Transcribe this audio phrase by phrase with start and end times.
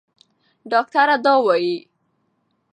[0.71, 1.77] ډاکټره دا وايي.